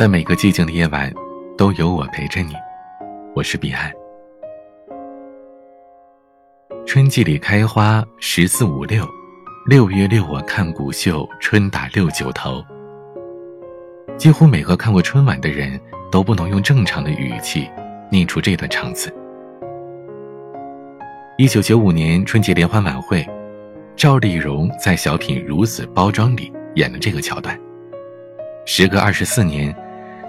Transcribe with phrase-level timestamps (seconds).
[0.00, 1.12] 在每个寂静的夜晚，
[1.58, 2.54] 都有我陪着你。
[3.34, 3.92] 我是彼岸。
[6.86, 9.06] 春季里开花，十四五六，
[9.66, 12.64] 六月六我看古秀，春打六九头。
[14.16, 15.78] 几乎每个看过春晚的人
[16.10, 17.68] 都不能用正常的语气
[18.10, 19.14] 念出这段唱词。
[21.36, 23.22] 一九九五年春节联欢晚会，
[23.96, 27.54] 赵丽蓉在小品《如此包装》里演了这个桥段。
[28.64, 29.76] 时隔二十四年。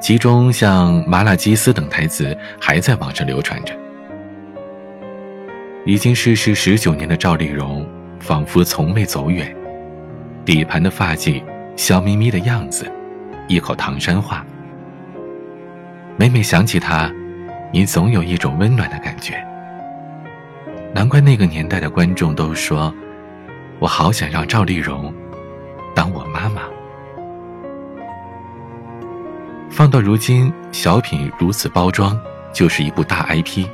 [0.01, 3.73] 其中像麻辣鸡丝等台词还在网上流传着。
[5.85, 7.87] 已经逝世十九年的赵丽蓉，
[8.19, 9.55] 仿佛从未走远，
[10.43, 11.43] 底盘的发髻，
[11.75, 12.91] 笑眯眯的样子，
[13.47, 14.43] 一口唐山话。
[16.17, 17.11] 每每想起她，
[17.71, 19.35] 你总有一种温暖的感觉。
[20.93, 22.93] 难怪那个年代的观众都说，
[23.79, 25.13] 我好想让赵丽蓉
[25.95, 26.63] 当我妈妈。
[29.71, 32.19] 放到如今，小品如此包装，
[32.51, 33.65] 就是一部大 IP。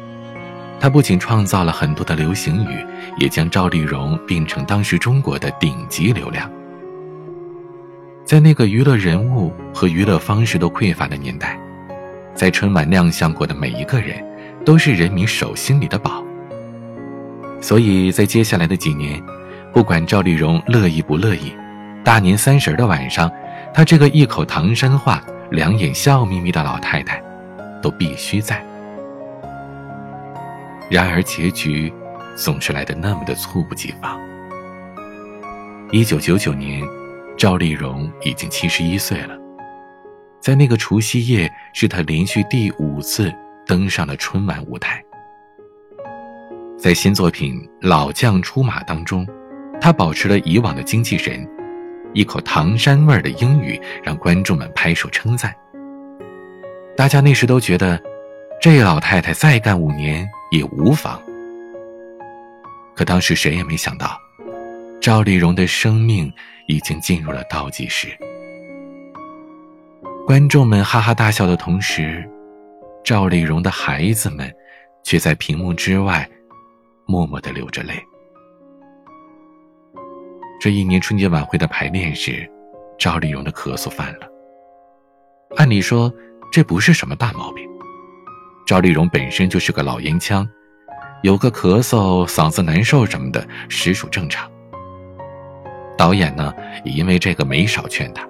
[0.80, 2.86] 它不仅创造了很多的流行语，
[3.18, 6.50] 也将赵丽蓉变成当时中国的顶级流量。
[8.24, 11.60] 在那个娱乐人物和娱乐方式都匮乏的年代，
[12.36, 14.24] 在春晚亮相过的每一个人，
[14.64, 16.24] 都是人民手心里的宝。
[17.60, 19.20] 所以在接下来的几年，
[19.74, 21.52] 不管赵丽蓉乐意不乐意，
[22.04, 23.32] 大年三十的晚上，
[23.74, 25.24] 她这个一口唐山话。
[25.50, 27.22] 两眼笑眯眯的老太太，
[27.82, 28.64] 都必须在。
[30.90, 31.92] 然而结局，
[32.36, 34.20] 总是来的那么的猝不及防。
[35.92, 36.84] 一九九九年，
[37.38, 39.38] 赵丽蓉已经七十一岁了，
[40.42, 43.34] 在那个除夕夜，是她连续第五次
[43.66, 45.02] 登上了春晚舞台。
[46.78, 49.26] 在新作品《老将出马》当中，
[49.80, 51.48] 她保持了以往的精气神。
[52.18, 55.56] 一口唐山味儿的英语让观众们拍手称赞。
[56.96, 58.02] 大家那时都觉得，
[58.60, 61.22] 这老太太再干五年也无妨。
[62.96, 64.18] 可当时谁也没想到，
[65.00, 66.34] 赵丽蓉的生命
[66.68, 68.08] 已经进入了倒计时。
[70.26, 72.28] 观众们哈哈大笑的同时，
[73.04, 74.52] 赵丽蓉的孩子们
[75.04, 76.28] 却在屏幕之外
[77.06, 77.94] 默默的流着泪。
[80.60, 82.50] 这一年春节晚会的排练时，
[82.98, 84.28] 赵丽蓉的咳嗽犯了。
[85.56, 86.12] 按理说
[86.52, 87.64] 这不是什么大毛病，
[88.66, 90.48] 赵丽蓉本身就是个老烟枪，
[91.22, 94.50] 有个咳嗽、嗓子难受什么的，实属正常。
[95.96, 96.52] 导演呢
[96.84, 98.28] 也因为这个没少劝她：“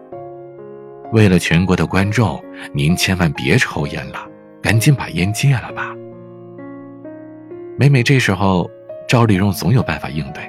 [1.14, 2.44] 为了全国的观众，
[2.74, 4.28] 您千万别抽烟了，
[4.62, 5.96] 赶紧把烟戒了吧。”
[7.80, 8.70] 每每这时候，
[9.08, 10.44] 赵丽蓉总有办法应对。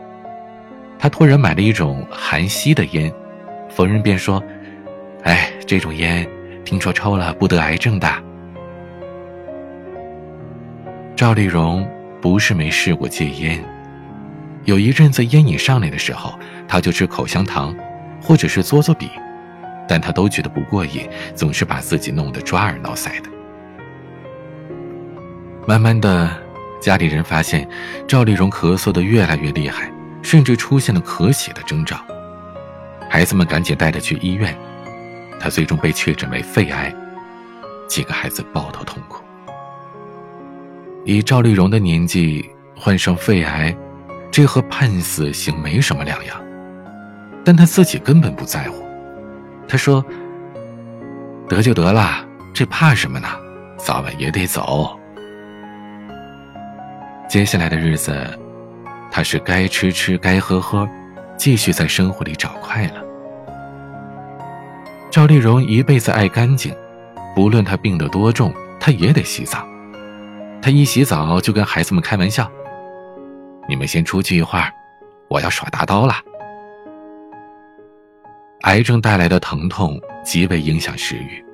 [0.98, 3.12] 他托人买了一种含吸的烟，
[3.68, 4.42] 逢人便说
[5.22, 6.28] ：“哎，这种烟
[6.64, 8.08] 听说抽了不得癌症的。”
[11.14, 11.88] 赵丽蓉
[12.20, 13.62] 不是没试过戒烟，
[14.64, 16.36] 有一阵子烟瘾上来的时候，
[16.66, 17.74] 她就吃口香糖，
[18.20, 19.08] 或者是嘬嘬笔，
[19.88, 23.30] 但她都觉得不过瘾，总是把自己弄得抓耳挠腮的。
[25.66, 26.30] 慢慢的，
[26.80, 27.68] 家里人发现
[28.06, 29.90] 赵丽蓉咳嗽的越来越厉害。
[30.22, 31.96] 甚至出现了咳血的征兆，
[33.08, 34.56] 孩子们赶紧带他去医院，
[35.40, 36.94] 他最终被确诊为肺癌，
[37.88, 39.22] 几个孩子抱头痛哭。
[41.04, 43.74] 以赵丽蓉的年纪患上肺癌，
[44.30, 46.36] 这和判死刑没什么两样，
[47.44, 48.84] 但他自己根本不在乎。
[49.66, 50.04] 他说
[51.48, 53.28] ：“得就得了，这怕什么呢？
[53.78, 54.98] 早晚也得走。”
[57.28, 58.38] 接下来的日子。
[59.18, 60.88] 他是该吃吃，该喝喝，
[61.36, 63.04] 继续在生活里找快乐。
[65.10, 66.72] 赵丽蓉一辈子爱干净，
[67.34, 69.66] 不论她病得多重，她也得洗澡。
[70.62, 72.48] 她一洗澡就跟孩子们开玩笑
[73.68, 74.72] ：“你们先出去一会儿，
[75.26, 76.14] 我要耍大刀了。”
[78.62, 81.44] 癌症带来的疼痛极为影响食欲，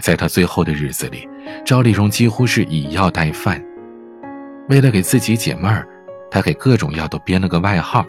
[0.00, 1.28] 在她最后的日子里，
[1.64, 3.60] 赵丽蓉几乎是以药代饭。
[4.68, 5.84] 为了给自己解闷儿。
[6.30, 8.04] 他给各种药都编了个外号，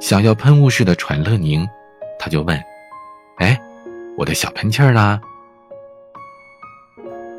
[0.00, 1.68] 想要喷雾式的喘乐宁，
[2.18, 2.60] 他就问
[3.38, 3.60] ：“哎，
[4.16, 5.20] 我的小喷气儿呢？”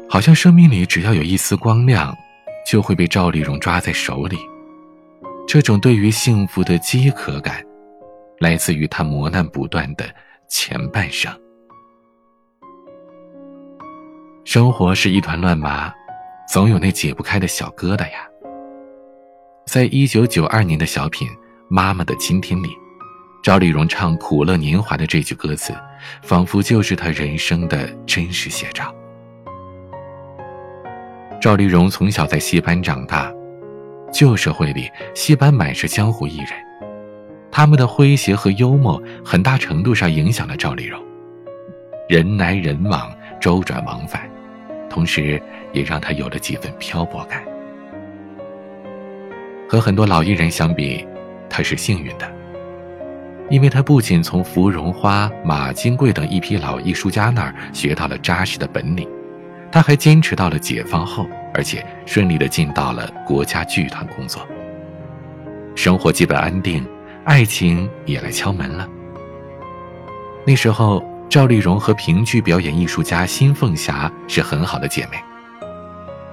[0.10, 2.16] 好像生命里只要有一丝光亮，
[2.68, 4.38] 就会被赵丽蓉抓在手里。
[5.48, 7.64] 这种对于幸福的饥渴感，
[8.40, 10.06] 来自于他磨难不断的
[10.48, 11.32] 前半生。
[14.46, 15.92] 生活是一团乱麻，
[16.48, 18.28] 总有那解不开的小疙瘩呀。
[19.66, 21.28] 在一九九二年的小品
[21.70, 22.70] 《妈妈的今天》里，
[23.42, 25.74] 赵丽蓉唱《苦乐年华》的这句歌词，
[26.22, 28.94] 仿佛就是她人生的真实写照。
[31.42, 33.32] 赵丽蓉从小在戏班长大，
[34.12, 36.50] 旧社会里戏班满是江湖艺人，
[37.50, 41.02] 他们的诙谐和幽默很大程度上影响了赵丽蓉。
[42.10, 44.30] 人来人往，周转往返，
[44.90, 47.42] 同时也让她有了几分漂泊感。
[49.74, 51.04] 和很多老艺人相比，
[51.50, 52.32] 他是幸运的。
[53.50, 59.10] 因为他不仅从芙蓉花、马金贵等一批老艺术家那儿学到了扎实的本领，
[59.72, 61.26] 他还坚持到了解放后，
[61.56, 64.48] 而且顺利的进到了国家剧团工作。
[65.74, 66.86] 生活基本安定，
[67.24, 68.88] 爱情也来敲门了。
[70.46, 75.18] 那时候，赵丽蓉和评剧表演艺术家辛凤霞是很好的姐妹。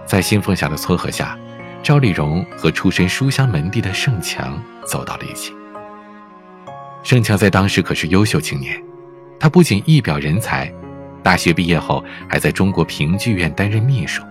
[0.05, 1.39] 在辛凤霞的撮合下，
[1.83, 5.53] 赵丽蓉和出身书香门第的盛强走到了一起。
[7.03, 8.81] 盛强在当时可是优秀青年，
[9.39, 10.73] 他不仅一表人才，
[11.23, 14.23] 大学毕业后还在中国评剧院担任秘书。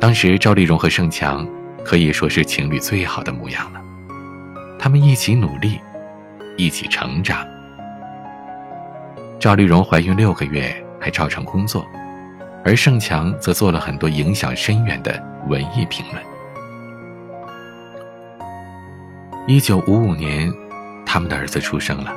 [0.00, 1.46] 当时赵丽蓉和盛强
[1.84, 3.80] 可以说是情侣最好的模样了，
[4.78, 5.78] 他们一起努力，
[6.56, 7.46] 一起成长。
[9.38, 11.86] 赵丽蓉怀孕六个月还照常工作，
[12.64, 16.22] 而盛强则做了很多影响深远的文艺评论。
[19.46, 20.52] 一九五五年。
[21.06, 22.12] 他们的儿子出生了，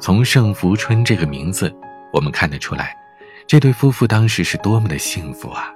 [0.00, 1.72] 从盛福春这个名字，
[2.12, 2.92] 我们看得出来，
[3.46, 5.72] 这对夫妇当时是多么的幸福啊！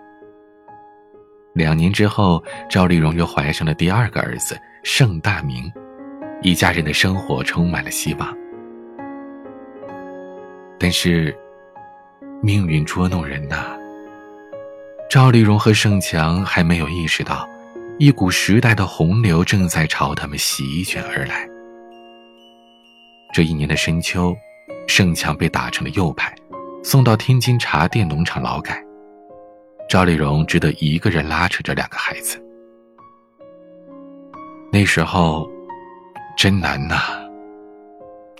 [1.52, 5.72] 两年之后，赵丽蓉又怀上了第二个儿子盛大明，
[6.42, 8.36] 一家人的生活充满了希望。
[10.76, 11.32] 但是，
[12.42, 13.76] 命运捉弄人呐！
[15.10, 17.48] 赵丽蓉和盛强还没有意识到，
[17.98, 21.48] 一股时代的洪流正在朝他们席卷而来。
[23.32, 24.36] 这一年的深秋，
[24.86, 26.34] 盛强被打成了右派，
[26.82, 28.82] 送到天津茶店农场劳改。
[29.88, 32.40] 赵丽蓉只得一个人拉扯着两个孩子。
[34.72, 35.48] 那时候，
[36.36, 37.23] 真难呐。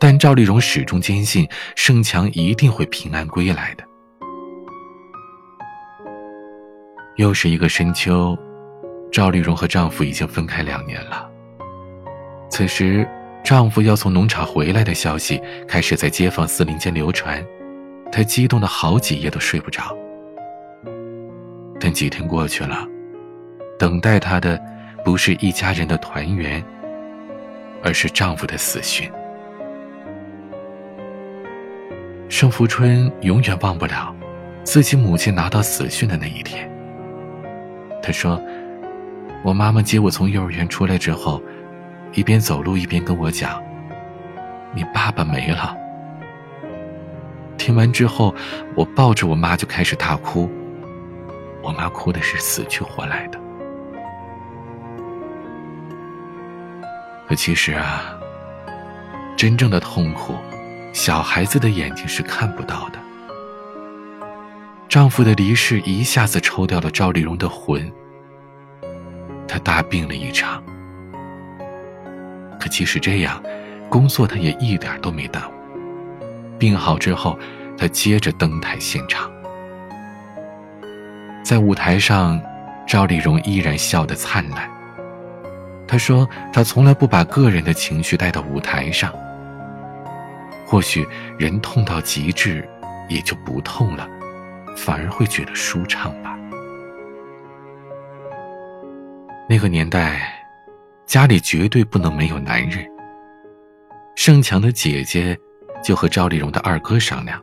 [0.06, 3.82] 但赵丽蓉始终坚信，盛强一定会平安归来的。
[7.16, 8.36] 又是一个深秋，
[9.10, 11.26] 赵丽蓉和丈夫已经分开两年了。
[12.50, 13.08] 此时。
[13.42, 17.44] 丈夫要从农场回来的消息开始在街坊四邻间流传，
[18.10, 19.94] 她激动的好几夜都睡不着。
[21.78, 22.86] 但几天过去了，
[23.78, 24.58] 等待她的
[25.04, 26.64] 不是一家人的团圆，
[27.82, 29.10] 而是丈夫的死讯。
[32.28, 34.14] 盛福春永远忘不了
[34.64, 36.70] 自己母亲拿到死讯的那一天。
[38.02, 38.40] 他说
[39.44, 41.42] ：“我妈妈接我从幼儿园出来之后。”
[42.14, 43.60] 一边走路一边跟我讲
[44.72, 45.76] ：“你爸爸没了。”
[47.58, 48.32] 听完之后，
[48.76, 50.48] 我抱着我妈就开始大哭。
[51.60, 53.40] 我妈哭的是死去活来的。
[57.26, 58.16] 可其实啊，
[59.36, 60.34] 真正的痛苦，
[60.94, 62.98] 小孩子的眼睛是看不到的。
[64.88, 67.92] 丈夫的离世一下子抽掉了赵丽蓉的魂，
[69.48, 70.62] 她大病了一场。
[72.60, 73.42] 可即使这样，
[73.90, 75.54] 工作他也一点都没耽误。
[76.58, 77.36] 病好之后，
[77.76, 79.28] 他接着登台献唱。
[81.42, 82.40] 在舞台上，
[82.86, 84.70] 赵丽蓉依然笑得灿烂。
[85.88, 89.12] 她说：“她从来不把个人的情绪带到舞台上。
[90.74, 91.06] 或许
[91.38, 92.68] 人痛到极致，
[93.08, 94.08] 也就不痛了，
[94.76, 96.36] 反而会觉得舒畅吧。”
[99.48, 100.32] 那个年代。
[101.06, 102.82] 家里绝对不能没有男人。
[104.16, 105.38] 盛强的姐姐
[105.82, 107.38] 就和赵丽蓉的二哥商量，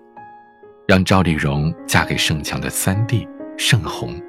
[0.88, 3.26] 让赵丽蓉嫁给盛强的三弟
[3.58, 4.20] 盛红。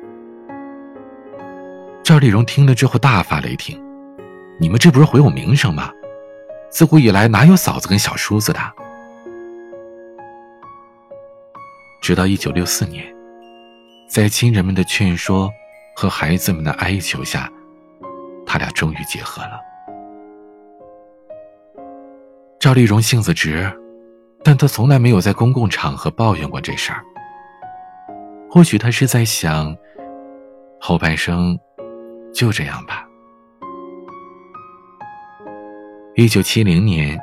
[2.05, 3.83] 赵丽蓉听了之后大发雷霆
[4.61, 5.91] ：“你们这不是毁我名声吗？
[6.71, 8.61] 自古以来哪有嫂子跟小叔子的？”
[12.03, 13.07] 直到一九六四年，
[14.09, 15.49] 在亲人们的劝说
[15.95, 17.49] 和孩子们的哀求下。
[18.45, 19.61] 他俩终于结合了。
[22.59, 23.73] 赵丽蓉性子直，
[24.43, 27.03] 但她从来没有在公共场合抱怨过这事儿。
[28.51, 29.75] 或许她是在想，
[30.81, 31.57] 后半生
[32.35, 33.07] 就这样吧。
[36.17, 37.19] 一九七零年，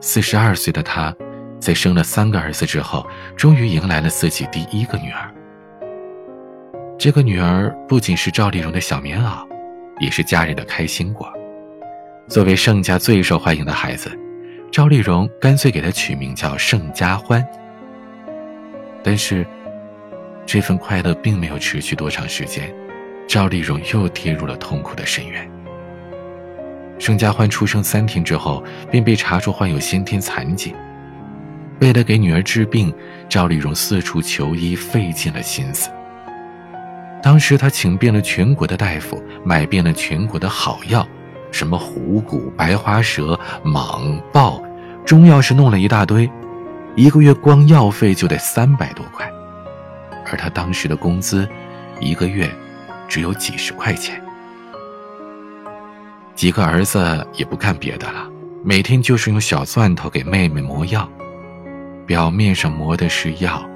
[0.00, 1.14] 四十二岁的她，
[1.60, 5.30] 在生了三个儿子之后，终于迎来了自己第一个女儿。
[6.98, 9.46] 这个女儿不仅是赵丽蓉的小棉袄。
[9.98, 11.26] 也是家人的开心果，
[12.28, 14.12] 作为盛家最受欢迎的孩子，
[14.70, 17.42] 赵丽蓉干脆给他取名叫盛家欢。
[19.02, 19.46] 但是，
[20.44, 22.70] 这份快乐并没有持续多长时间，
[23.26, 25.50] 赵丽蓉又跌入了痛苦的深渊。
[26.98, 30.74] 盛家欢出生三天之后，便被查出患有先天残疾。
[31.80, 32.92] 为了给女儿治病，
[33.28, 35.90] 赵丽蓉四处求医，费尽了心思。
[37.22, 41.06] 当时她请遍了全国的大夫，买遍了全国的好药，
[41.50, 44.62] 什么虎骨、白花蛇、蟒、豹，
[45.04, 46.30] 中药是弄了一大堆，
[46.94, 49.30] 一个月光药费就得三百多块，
[50.30, 51.48] 而她当时的工资，
[52.00, 52.48] 一个月
[53.08, 54.22] 只有几十块钱。
[56.34, 58.28] 几个儿子也不干别的了，
[58.62, 61.08] 每天就是用小钻头给妹妹磨药，
[62.06, 63.68] 表面上磨的是药，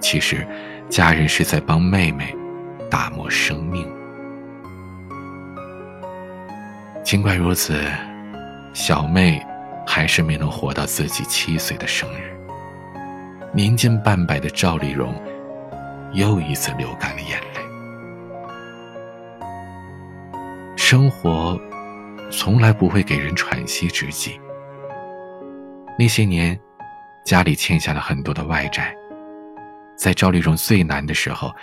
[0.00, 0.46] 其实
[0.88, 2.34] 家人是在帮妹妹
[2.90, 3.86] 打磨生命。
[7.04, 7.78] 尽管如此，
[8.72, 9.44] 小妹
[9.86, 12.34] 还是没能活到自己七岁的生日。
[13.52, 15.12] 年近半百的赵丽蓉
[16.12, 17.60] 又一次流干了眼泪。
[20.76, 21.60] 生活
[22.30, 24.40] 从来不会给人喘息之机。
[25.98, 26.58] 那些年，
[27.30, 28.92] 家里欠下了很多的外债，
[29.96, 31.54] 在赵丽蓉最难的时候，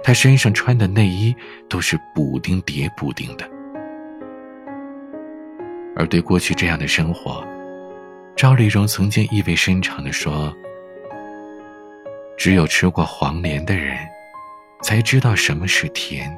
[0.00, 1.34] 她身上穿的内衣
[1.68, 3.44] 都是补丁叠补丁的。
[5.96, 7.44] 而对过去这样的生活，
[8.36, 10.56] 赵丽蓉曾经意味深长的说
[12.38, 13.98] ：“只有吃过黄连的人，
[14.84, 16.32] 才知道什么是甜。”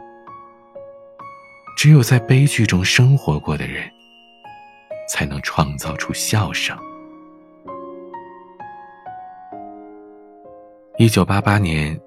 [1.77, 3.87] 只有在悲剧中生活过的人，
[5.07, 6.75] 才能创造出笑声。
[10.97, 12.01] 一九八八年，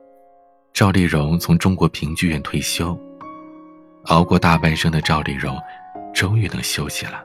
[0.72, 2.98] 赵丽蓉从中国评剧院退休。
[4.06, 5.58] 熬过大半生的赵丽蓉，
[6.14, 7.22] 终于能休息了。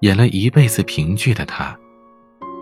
[0.00, 1.74] 演了一辈子评剧的她，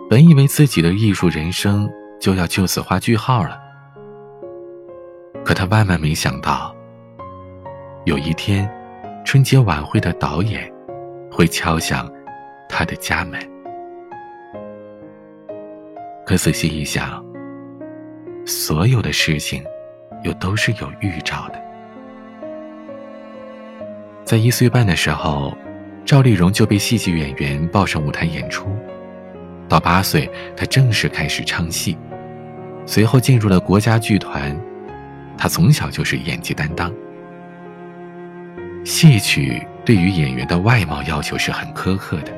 [0.09, 1.89] 本以为自己的艺术人生
[2.21, 3.59] 就要就此画句号了。
[5.43, 6.73] 可她万万没想到。
[8.05, 8.71] 有一天，
[9.25, 10.73] 春节晚会的导演
[11.29, 12.09] 会敲响
[12.69, 13.37] 他的家门。
[16.29, 17.25] 可仔细一想，
[18.45, 19.63] 所有的事情
[20.23, 21.59] 又都是有预兆的。
[24.23, 25.57] 在一岁半的时候，
[26.05, 28.67] 赵丽蓉就被戏剧演员抱上舞台演出；
[29.67, 31.97] 到八岁，她正式开始唱戏，
[32.85, 34.55] 随后进入了国家剧团。
[35.35, 36.93] 她从小就是演技担当。
[38.85, 42.31] 戏曲对于演员的外貌要求是很苛刻的，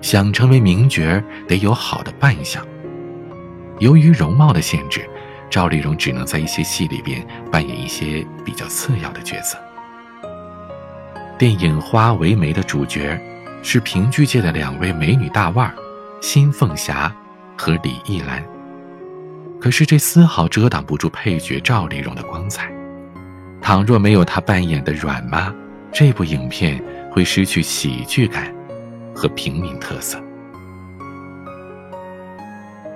[0.00, 2.64] 想成为名角得有好的扮相。
[3.78, 5.08] 由于容貌的限制，
[5.48, 9.56] 赵丽蓉只能在一些戏里边扮演一些比较次要的角色。
[11.38, 13.18] 电影《花为媒》的主角
[13.62, 15.74] 是评剧界的两位美女大腕儿
[16.20, 17.14] 辛凤霞
[17.56, 18.44] 和李艺兰，
[19.60, 22.72] 可是这丝毫遮挡不住配角赵丽蓉的光彩。
[23.60, 25.54] 倘若没有她扮演的阮妈，
[25.92, 26.82] 这部影片
[27.12, 28.52] 会失去喜剧感
[29.14, 30.20] 和平民特色。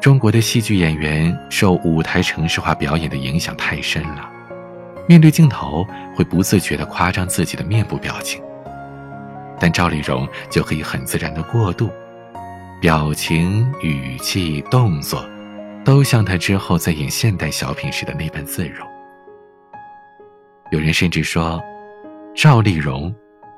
[0.02, 4.28] 中国的戏剧演员受舞台城市化表演的影响太深了，
[5.08, 8.42] 面对镜头会不自觉地夸张自己的面部表情。
[9.60, 11.88] 但赵丽蓉就可以很自然地过渡，
[12.80, 15.24] 表情、语气、动作，
[15.84, 18.84] 都像她之后在演现代小品时的那般自如。
[20.72, 21.62] 有人甚至说，
[22.34, 23.14] 赵丽蓉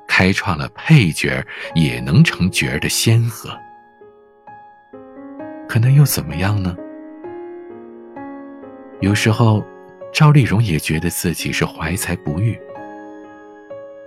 [0.07, 3.49] 开创了配角也能成角儿的先河。
[5.75, 6.73] 可那又怎么样呢？
[9.01, 9.61] 有时候，
[10.13, 12.57] 赵丽蓉也觉得自己是怀才不遇。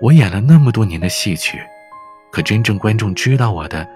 [0.00, 1.60] 我演了那么多年的戏曲，
[2.32, 3.86] 可真正观众知道我的，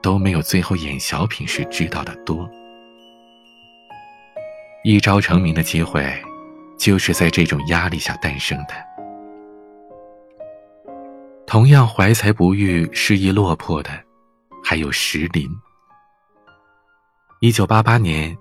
[0.00, 2.48] 都没有最后演小品时知道的多。
[4.84, 6.08] 一朝成名的机会。
[6.78, 8.74] 就是在这种压力下诞生的。
[11.44, 13.90] 同样怀才不遇、失意落魄的，
[14.62, 15.50] 还有石林。
[17.40, 18.36] 一九八八年，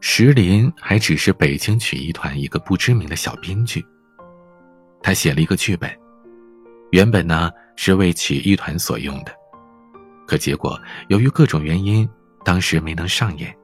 [0.00, 3.82] 石林还只是北京曲艺团一个不知名的小编剧。
[5.02, 5.90] 他写了一个剧本，
[6.90, 9.32] 原本呢是为曲艺团所用的，
[10.26, 10.78] 可结果
[11.08, 12.06] 由于各种原因，
[12.44, 13.54] 当时没能上演。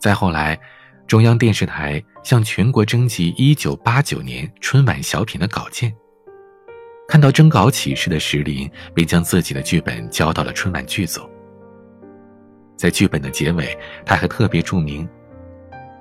[0.00, 0.58] 再后来。
[1.06, 5.94] 中央电视台向全国征集1989年春晚小品的稿件。
[7.06, 11.20] 看到征稿启事的石林，便将自己的剧本交到了春晚剧组。
[12.76, 15.08] 在剧本的结尾，他还特别注明：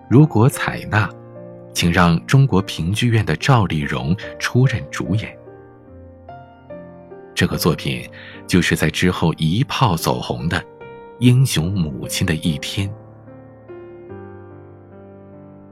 [0.10, 1.10] 如果采纳，
[1.74, 5.38] 请让中国评剧院的赵丽蓉出任主演。
[7.36, 8.08] 这个作品
[8.48, 10.60] 就是在之后一炮走红的
[11.20, 12.88] 《英雄母亲的一天》。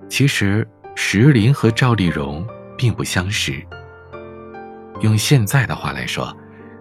[0.09, 2.45] 其实石林和赵丽蓉
[2.77, 3.63] 并不相识。
[5.01, 6.35] 用现在的话来说，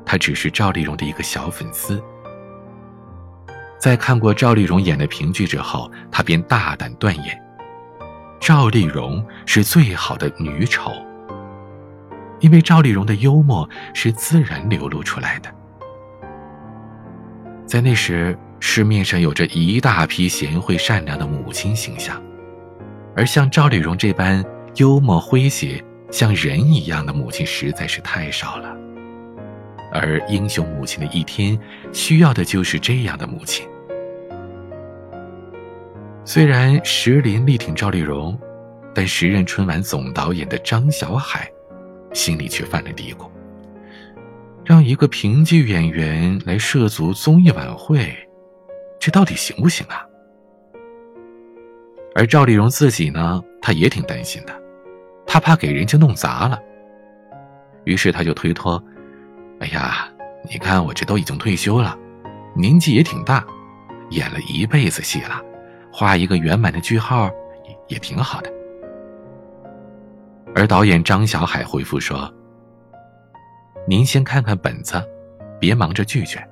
[0.05, 2.03] 他只是赵丽蓉的一个小粉丝。
[3.81, 7.43] 在看过赵丽蓉演的评剧之后，他便大胆断言：
[8.39, 10.93] 赵丽蓉是最好的女丑。
[12.41, 15.51] 因为赵丽蓉的幽默是自然流露出来的。
[17.67, 22.23] 在那时，市面上有着一大批贤惠善良的母亲形象，
[23.17, 24.45] 而像赵丽蓉这般
[24.77, 28.77] 幽默诙谐、像人一样的母亲实在是太少了。
[29.93, 31.59] 而英雄母亲的一天，
[31.93, 33.67] 需要的就是这样的母亲。
[36.25, 38.39] 虽然石林力挺赵丽蓉，
[38.95, 41.51] 但时任春晚总导演的张小海。
[42.13, 43.31] 心里却犯了嘀咕：
[44.65, 48.13] 让一个评剧演员来涉足综艺晚会，
[48.99, 50.05] 这到底行不行啊？
[52.17, 54.53] 而赵丽蓉自己呢，她也挺担心的，
[55.25, 56.59] 她怕给人家弄砸了。
[57.85, 58.83] 于是她就推脱
[59.61, 60.09] ：“哎呀，
[60.51, 61.97] 你看我这都已经退休了，
[62.57, 63.47] 年纪也挺大，
[64.11, 65.41] 演了一辈子戏了，
[65.93, 67.31] 画一个圆满的句号
[67.69, 68.51] 也也挺好的。”
[70.55, 72.33] 而导演张小海回复说
[73.87, 75.01] ：“您先看看本子，
[75.61, 76.45] 别忙着拒绝。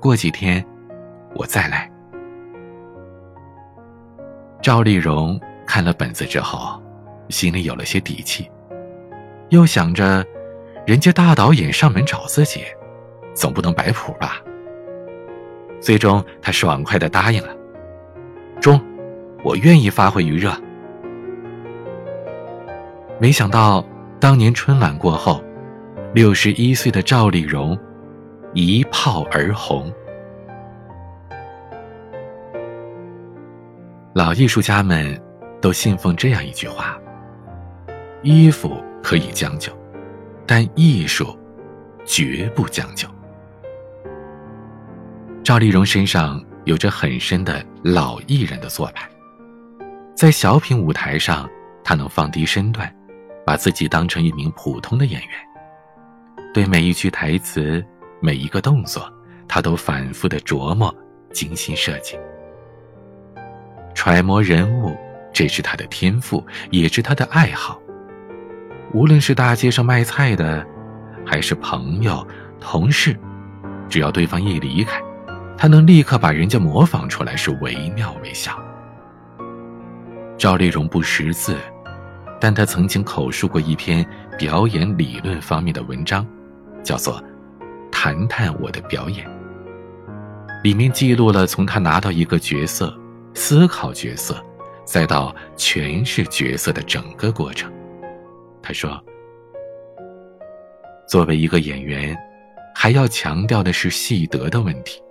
[0.00, 0.64] 过几天，
[1.34, 1.90] 我再来。”
[4.62, 6.80] 赵丽蓉看了本子之后，
[7.28, 8.50] 心里有了些底气，
[9.50, 10.24] 又想着，
[10.86, 12.64] 人家大导演上门找自己，
[13.34, 14.40] 总不能摆谱吧。
[15.80, 17.54] 最终，她爽快的答应了
[18.62, 18.80] ：“中，
[19.44, 20.50] 我愿意发挥余热。”
[23.20, 23.84] 没想到，
[24.18, 25.44] 当年春晚过后，
[26.14, 27.78] 六十一岁的赵丽蓉
[28.54, 29.92] 一炮而红。
[34.14, 35.20] 老艺术家们
[35.60, 36.98] 都信奉这样一句话：
[38.22, 39.72] 衣服可以将就，
[40.46, 41.36] 但艺术
[42.04, 43.08] 绝不将就。
[45.42, 49.08] 赵丽蓉身上有着很深的老艺人的做派，
[50.16, 51.48] 在小品舞台上，
[51.84, 52.92] 他能放低身段。
[53.44, 55.30] 把自己当成一名普通的演员，
[56.54, 57.84] 对每一句台词、
[58.20, 59.12] 每一个动作，
[59.48, 60.94] 他都反复的琢磨、
[61.32, 62.16] 精心设计、
[63.96, 64.96] 揣摩人物。
[65.32, 67.80] 这是他的天赋，也是他的爱好。
[68.92, 70.64] 无论是大街上卖菜的，
[71.26, 72.24] 还是朋友、
[72.60, 73.18] 同事，
[73.88, 75.02] 只要对方一离开，
[75.56, 78.52] 他能立刻把人家模仿出来，是惟妙惟肖。
[80.36, 81.56] 赵丽蓉不识字。
[82.40, 84.04] 但她曾经口述过一篇
[84.36, 86.26] 表演理论方面的文章，
[86.82, 87.14] 叫做
[87.88, 89.24] 《谈谈我的表演》。
[90.64, 92.96] 里面记录了从他拿到一个角色、
[93.34, 94.44] 思考角色，
[94.84, 97.72] 再到诠释角色的整个过程。
[98.62, 99.00] 他说
[101.08, 102.16] ：“作为一个演员，
[102.74, 105.01] 还要强调的是戏德的问题，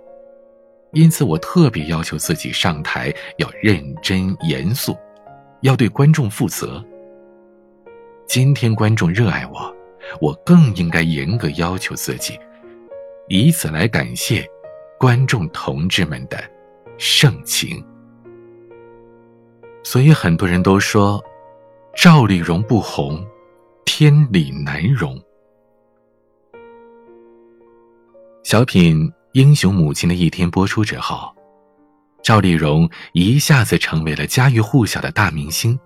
[0.92, 4.96] 因此我特别要求自己上台要认真严肃，
[5.62, 6.84] 要对观众负责。”
[8.26, 9.74] 今天观众热爱我，
[10.20, 12.38] 我更应该严格要求自己，
[13.28, 14.46] 以此来感谢
[14.98, 16.38] 观众同志们的
[16.96, 17.84] 盛情。
[19.82, 21.22] 所以很多人都说，
[21.94, 23.26] 赵丽蓉不红，
[23.84, 25.20] 天理难容。
[28.44, 31.34] 小品《英雄母亲的一天》播出之后，
[32.22, 35.78] 赵丽蓉一下子成为了家喻户晓的大明星。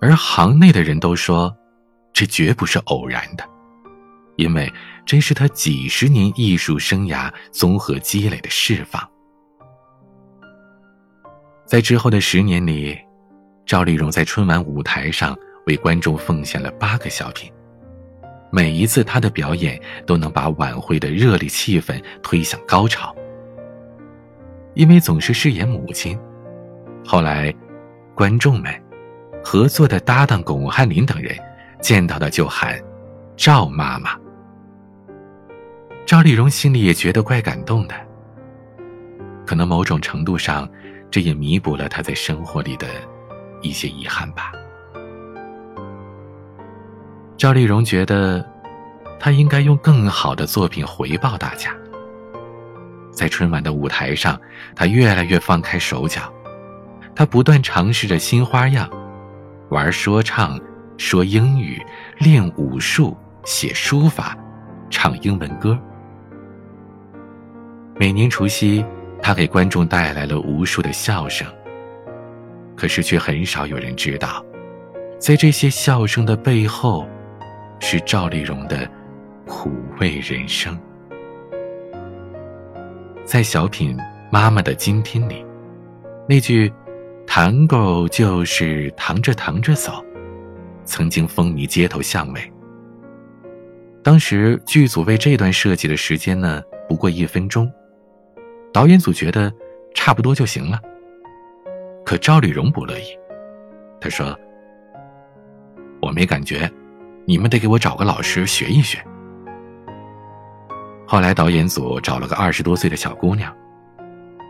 [0.00, 1.56] 而行内的人都说，
[2.12, 3.48] 这绝不是偶然的，
[4.34, 4.70] 因为
[5.06, 9.00] 这是他几十年艺术生涯综合积累的释放。
[11.64, 12.98] 在之后的十年里，
[13.64, 17.52] 赵丽蓉在春晚舞台上为观众奉献了八个小品，
[18.54, 23.12] 每一次她的表演都能把晚会的热烈气氛推向高潮。
[24.74, 26.16] 因为总是饰演母亲，
[27.04, 27.52] 后来，
[28.14, 28.72] 观众们。
[29.46, 31.36] 合作的搭档巩汉林等人，
[31.82, 32.80] 见到的就喊
[33.36, 34.18] “赵妈妈”。
[36.06, 37.94] 赵丽蓉心里也觉得怪感动的，
[39.44, 40.66] 可能某种程度上，
[41.10, 42.86] 这也弥补了她在生活里的
[43.60, 44.52] 一些遗憾吧。
[47.44, 48.42] 赵丽蓉觉得，
[49.20, 51.76] 她应该用更好的作品回报大家。
[53.12, 54.40] 在春晚的舞台上，
[54.74, 56.32] 她越来越放开手脚，
[57.14, 58.88] 她不断尝试着新花样。
[59.68, 60.58] 玩说唱，
[60.96, 61.78] 说英语，
[62.16, 64.34] 练武术，写书法，
[64.88, 65.78] 唱英文歌。
[67.96, 68.82] 每年除夕，
[69.20, 71.46] 他给观众带来了无数的笑声。
[72.74, 74.42] 可是，却很少有人知道，
[75.18, 77.06] 在这些笑声的背后，
[77.86, 78.90] 是赵丽蓉的
[79.46, 79.70] 苦
[80.00, 80.74] 味人生。
[83.26, 83.94] 在小品
[84.32, 85.44] 《妈妈的今天》里，
[86.26, 86.72] 那句
[87.28, 90.02] “糖狗就是糖着糖着走”，
[90.82, 92.40] 曾经风靡街头巷尾。
[94.02, 97.70] 当时剧组为这段设计的时间呢，不过一分钟。
[98.72, 99.52] 导演组觉得
[99.94, 100.80] 差不多就行了。
[102.02, 103.18] 可赵丽蓉不乐意，
[104.00, 104.34] 她说
[106.00, 106.66] ：“我没感觉，
[107.26, 108.98] 你们得给我找个老师学一学。”
[111.06, 113.54] 后来导演组找了个二十多岁的小姑娘，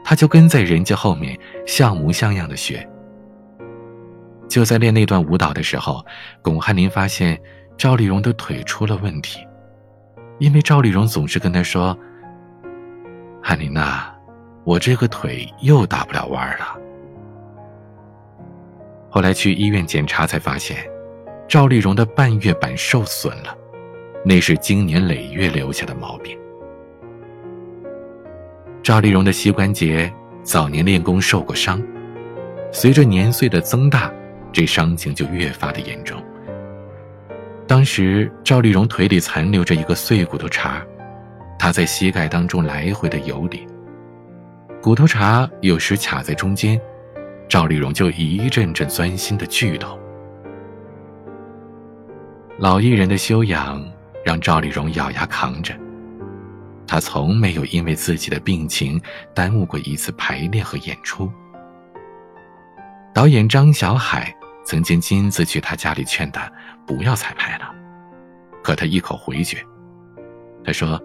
[0.04, 2.88] 她就跟在人家后面像模像样的学。
[4.48, 6.04] 就在练那段舞蹈的时候，
[6.42, 7.40] 巩汉林发现
[7.76, 9.40] 赵丽蓉的腿出了问题，
[10.38, 11.98] 因为赵丽蓉总是跟他说
[13.42, 14.04] ：“汉林呐，
[14.62, 16.78] 我这个腿又打不了弯了。”
[19.10, 20.76] 后来去医院检查，才发现
[21.46, 23.56] 赵丽蓉的半月板受损了，
[24.24, 26.36] 那是经年累月留下的毛病。
[28.82, 31.82] 赵丽蓉的膝关节早年练功受过伤，
[32.72, 34.12] 随着年岁的增大，
[34.52, 36.22] 这伤情就越发的严重。
[37.66, 40.82] 当时赵丽蓉腿里残留着一个碎骨头茬，
[41.58, 43.66] 她在膝盖当中来回的游离，
[44.82, 46.80] 骨头茬有时卡在中间。
[47.48, 49.98] 赵丽蓉就一阵阵钻心的剧痛。
[52.58, 53.84] 老艺人的修养
[54.24, 55.74] 让赵丽蓉咬牙扛着，
[56.86, 59.00] 她从没有因为自己的病情
[59.34, 61.30] 耽误过一次排练和演出。
[63.12, 66.50] 导演张小海曾经亲自去她家里劝她
[66.86, 67.74] 不要彩排了，
[68.62, 69.58] 可她一口回绝。
[70.64, 70.98] 他说：“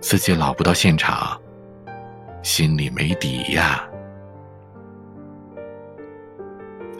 [0.00, 1.38] 自己老不到现场，
[2.42, 3.86] 心里没底呀。”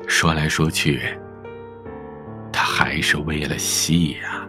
[0.06, 1.00] 说来说去，
[2.54, 4.46] 他还是为了戏呀。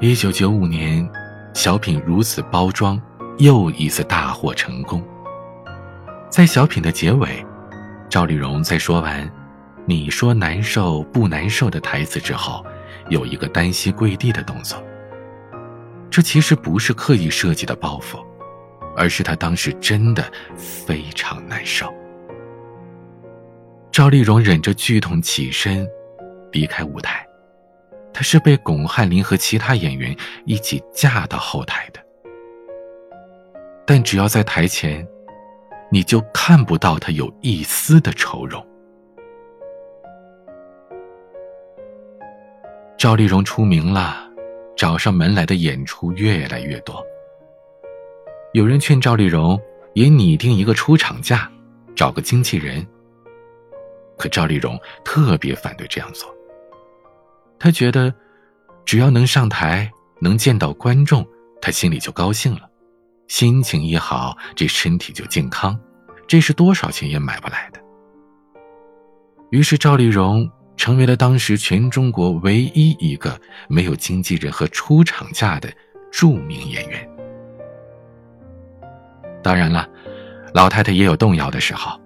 [0.00, 1.08] 一九九五年，
[1.54, 3.00] 小品如此包装，
[3.38, 5.02] 又一次大获成功。
[6.28, 7.44] 在小品的结尾，
[8.10, 9.28] 赵丽蓉在说完
[9.86, 12.62] “你说难受不难受”的台词之后，
[13.08, 14.82] 有一个单膝跪地的动作。
[16.10, 18.18] 这其实不是刻意设计的报复，
[18.94, 21.90] 而是她当时真的非常难受。
[23.94, 25.88] 赵丽蓉忍着剧痛起身，
[26.50, 27.24] 离开舞台。
[28.12, 30.12] 她是被巩汉林和其他演员
[30.46, 32.00] 一起架到后台的。
[33.86, 35.06] 但只要在台前，
[35.92, 38.66] 你就看不到她有一丝的愁容。
[42.98, 44.28] 赵丽蓉出名了，
[44.76, 47.00] 找上门来的演出越来越多。
[48.54, 49.56] 有人劝赵丽蓉
[49.92, 51.48] 也拟定一个出场价，
[51.94, 52.84] 找个经纪人。
[54.16, 56.32] 可赵丽蓉特别反对这样做。
[57.58, 58.12] 她觉得，
[58.84, 61.26] 只要能上台，能见到观众，
[61.60, 62.68] 她心里就高兴了，
[63.28, 65.78] 心情一好，这身体就健康，
[66.26, 67.80] 这是多少钱也买不来的。
[69.50, 75.72] 于是赵丽蓉成为了当时全中国唯一一个没有经纪人和出场价的
[76.10, 77.08] 著名演员。
[79.42, 79.88] 当然了，
[80.52, 82.00] 老太太也有动摇的时候。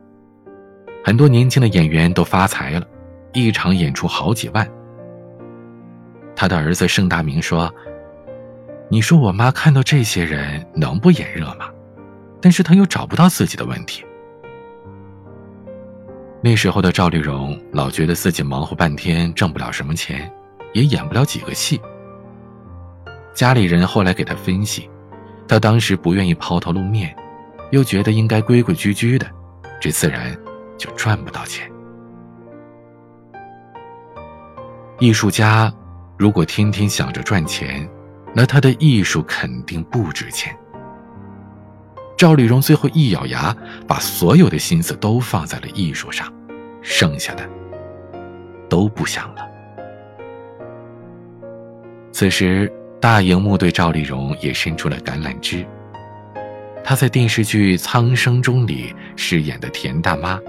[1.04, 2.86] 很多年轻的演员都发财了，
[3.32, 4.68] 一场演出好几万。
[6.36, 7.72] 他的儿子盛大明说
[8.90, 11.68] ：“你说我妈看到这些人能不眼热吗？
[12.40, 14.04] 但是他又找不到自己的问题。”
[16.40, 20.30] 那时候的赵丽蓉老觉得自己忙活半天挣不了什么钱，
[20.72, 21.80] 也演不了几个戏。
[23.34, 24.88] 家里人后来给他分析，
[25.48, 27.12] 他当时不愿意抛头露面，
[27.70, 29.26] 又觉得应该规规矩矩的，
[29.80, 30.36] 这自然。
[30.78, 31.70] 就赚不到钱。
[35.00, 35.72] 艺术家
[36.16, 37.88] 如果天天想着赚钱，
[38.34, 40.56] 那他的艺术肯定不值钱。
[42.16, 46.32] 赵丽蓉最后一咬牙，把所有的心思都放在了艺术上，
[46.82, 47.48] 剩下的
[48.68, 49.48] 都不想了。
[52.10, 55.64] 此时，大荧幕对赵丽蓉也伸出了橄榄枝。
[56.82, 60.40] 她在电视剧《苍生》中里饰演的田大妈。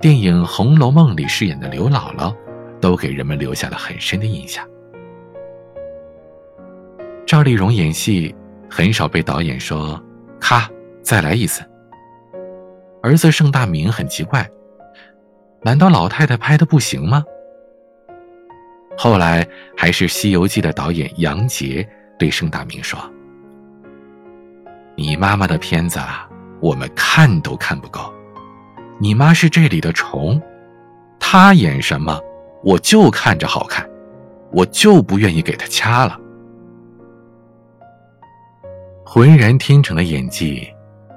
[0.00, 2.34] 电影《红楼梦》里饰演的刘姥姥，
[2.80, 4.66] 都给人们留下了很深的印象。
[7.26, 8.34] 赵丽蓉演戏
[8.70, 10.02] 很少被导演说
[10.40, 10.70] “咔，
[11.02, 11.62] 再来一次”。
[13.02, 14.48] 儿子盛大明很奇怪，
[15.60, 17.22] 难道老太太拍的不行吗？
[18.96, 21.86] 后来还是《西游记》的导演杨洁
[22.18, 22.98] 对盛大明说
[24.96, 26.26] ：“你妈妈的片子啊，
[26.58, 28.10] 我们看都看不够。
[29.00, 30.40] 你妈是这里的虫，
[31.18, 32.20] 她演什么，
[32.62, 33.88] 我就看着好看，
[34.52, 36.18] 我就不愿意给她掐了。”
[39.02, 40.68] 浑然天成的演技，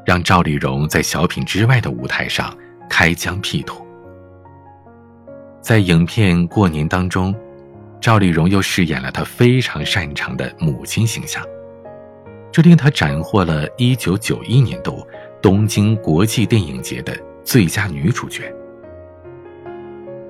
[0.06, 2.58] 让赵丽蓉在小品之外的舞台上
[2.90, 3.86] 开疆辟土。
[5.62, 7.36] 在影片《过年》当中。
[8.02, 11.42] 赵丽蓉又饰演了她非常擅长的母亲形象，
[12.52, 15.08] 这令她斩获了一九九一年度
[15.42, 18.54] 东京国际电影节的最佳女主角。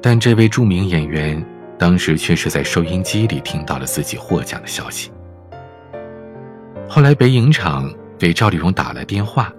[0.02, 1.44] 但这位著名演员
[1.78, 5.12] 当时却是在收音机里听到了自己获奖的消息。
[6.90, 9.52] 后来北影厂给赵丽蓉打了电话，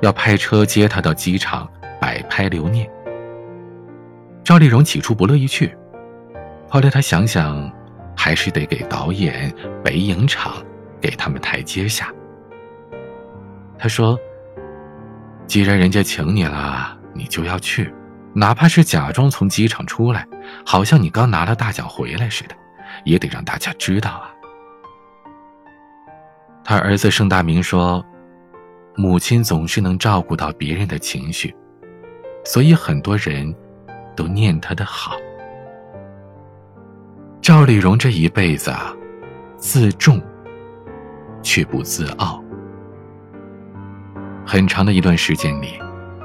[0.00, 1.68] 要派车接她到机场
[2.00, 2.90] 摆拍留念。
[4.42, 5.76] 赵丽蓉起初不乐意去。
[6.68, 7.70] 后来她想想，
[8.16, 9.52] 还是得给导演、
[9.84, 10.54] 北影厂
[11.00, 12.12] 给他们台阶下。
[13.78, 14.18] 他说
[15.46, 17.92] ：“既然人家请你了，你就要去，
[18.34, 20.26] 哪怕是假装从机场出来，
[20.64, 22.54] 好像你刚拿了大奖回来似的，
[23.04, 24.30] 也得让大家知道啊。”
[26.64, 28.04] 他儿子盛大明说
[28.96, 31.54] ：“母亲总是能照顾到别人的情绪，
[32.44, 33.54] 所以很多人
[34.16, 35.16] 都念他的好。”
[37.40, 38.92] 赵丽蓉这一辈子啊，
[39.56, 40.20] 自重
[41.40, 42.42] 却不自傲。
[44.46, 45.78] 很长的一段时间里，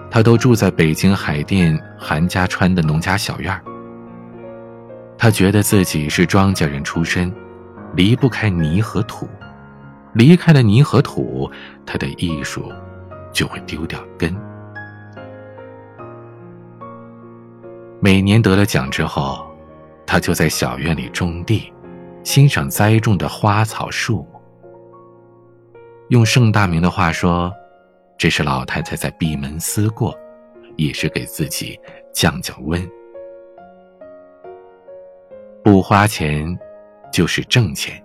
[0.10, 3.62] 他都住在北京海淀韩家川的农家小院儿。
[5.18, 7.34] 他觉得自己是庄稼人出身，
[7.96, 9.28] 离不开泥和土，
[10.14, 11.50] 离开了泥和土，
[11.86, 12.72] 他的艺术
[13.34, 14.36] 就会丢掉根。
[18.00, 19.48] 每年得了奖之后。
[20.04, 21.72] 他就在小院里种地，
[22.22, 24.42] 欣赏栽种的花草树木。
[26.10, 27.50] 用盛大明的话说，
[28.22, 30.16] 这是老太太在闭门思过，
[30.76, 31.76] 也是给自己
[32.14, 32.80] 降降温。
[35.64, 36.56] 不花钱，
[37.12, 38.00] 就是挣钱，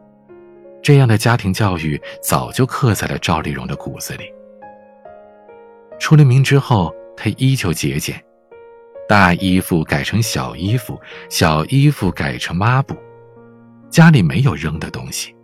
[0.83, 4.33] 这样的家庭教育早就刻在了赵丽蓉的骨子里。
[5.99, 8.19] 出了名之后，她依旧节俭。
[9.07, 10.99] 大衣服改成小衣服，
[11.29, 12.97] 小衣服改成抹布，
[13.91, 15.37] 家里没有扔的东西。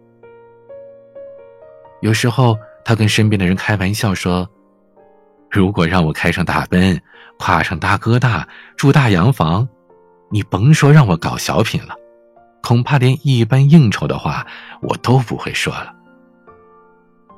[2.01, 4.49] 有时候，他跟身边的人开玩笑说
[5.53, 6.99] ：“如果让我开上大奔，
[7.39, 9.69] 跨上大哥大，住大洋房，
[10.31, 11.95] 你甭说让我搞小品了，
[12.63, 14.47] 恐怕连一般应酬的话
[14.81, 15.95] 我都不会说了。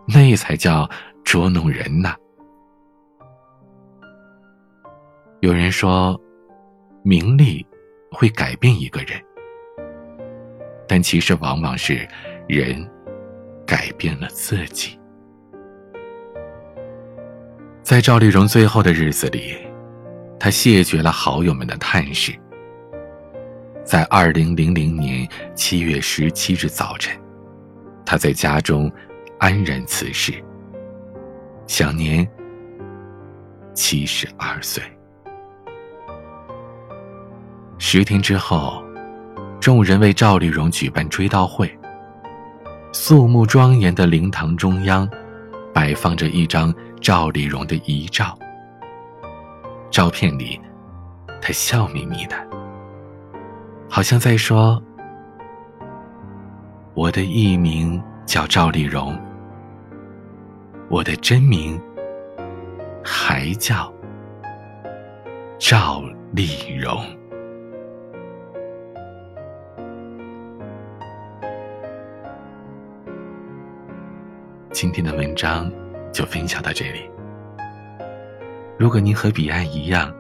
[0.07, 0.89] 那才叫
[1.25, 2.15] 捉弄人呢。”
[5.43, 6.19] 有人说，
[7.03, 7.67] 名利
[8.13, 9.21] 会改变一个人，
[10.87, 12.09] 但其实往往是
[12.47, 12.89] 人
[13.67, 14.97] 改变了自己。
[17.85, 19.55] 在赵丽蓉最后的日子里，
[20.41, 22.33] 她谢绝了好友们的探视。
[23.85, 27.15] 在二零零零年七月十七日早晨，
[28.03, 28.91] 她在家中
[29.39, 30.33] 安然辞世，
[31.67, 32.27] 享年
[33.75, 34.83] 七十二岁。
[37.77, 38.83] 十天之后，
[39.61, 41.71] 众人为赵丽蓉举办追悼会。
[42.93, 45.07] 肃穆庄严的灵堂中央，
[45.75, 48.35] 摆放着一张赵丽蓉的遗照。
[49.91, 50.59] 照片里，
[51.39, 52.37] 她笑眯眯的，
[53.91, 54.83] 好像在说
[56.97, 59.15] ：“我的艺名叫赵丽蓉，
[60.89, 61.79] 我的真名
[63.05, 63.93] 还叫
[65.59, 67.05] 赵丽蓉。”
[74.73, 75.71] 今天的文章
[76.15, 77.11] 就分享到这里。
[78.79, 80.15] 如果您和彼岸一样，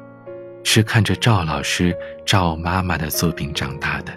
[0.65, 4.13] 是看着赵老师、赵妈妈的作品长大的，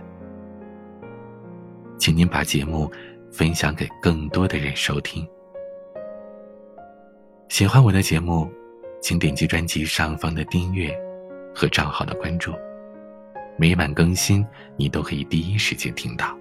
[1.97, 2.91] 请您把节目
[3.31, 5.25] 分享给更多的人收听。
[7.47, 8.51] 喜欢我的节目，
[9.01, 10.93] 请点击专辑上方的订阅
[11.55, 12.51] 和账号的关注，
[13.55, 16.35] 每晚更新，你都可以第一时间听到。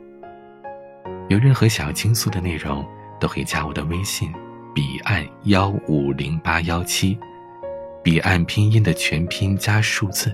[1.28, 2.82] 有任何想要倾诉的内容。
[3.18, 4.30] 都可以加我的微信，
[4.76, 7.18] 彼岸幺五零八幺七，
[8.04, 10.30] 彼岸拼音的全拼加数字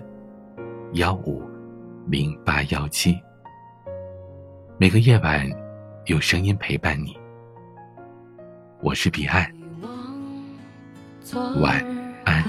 [0.95, 1.41] 幺五
[2.09, 3.17] 零八幺七。
[4.79, 5.49] 每个夜晚，
[6.07, 7.17] 有声音陪伴你。
[8.81, 9.49] 我是彼岸，
[11.61, 11.81] 晚
[12.25, 12.43] 安。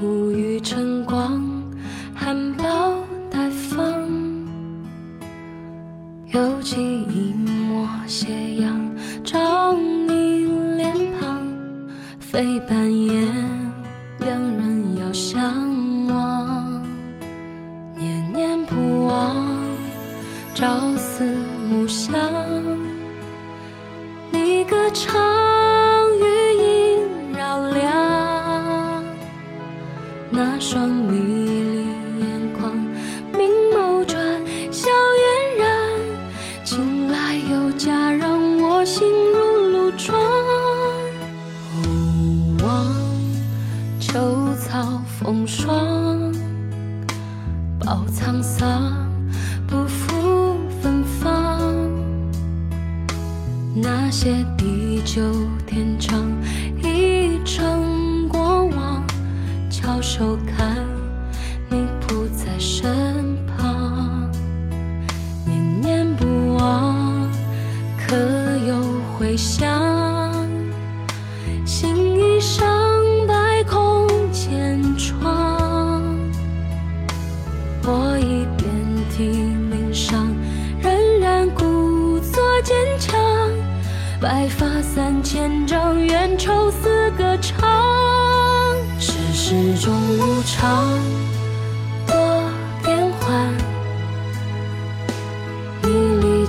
[0.00, 1.42] 沐浴晨光，
[2.14, 4.27] 含苞待放。
[6.30, 10.44] 尤其一抹斜阳照你
[10.76, 11.40] 脸庞，
[12.20, 13.22] 非半夜
[14.18, 15.42] 两人遥相
[16.08, 16.82] 望，
[17.96, 19.34] 念念不忘，
[20.54, 21.24] 朝思
[21.70, 22.12] 暮想，
[24.30, 25.37] 你歌唱。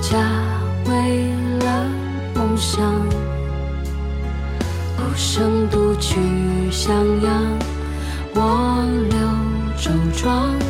[0.00, 0.18] 家，
[0.86, 1.86] 为了
[2.34, 2.80] 梦想，
[4.96, 6.16] 孤身独去
[6.70, 7.32] 襄阳，
[8.34, 9.18] 我留
[9.76, 10.69] 周庄。